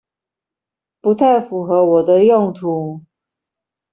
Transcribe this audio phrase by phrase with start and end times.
[0.99, 3.03] 不太符合我的用途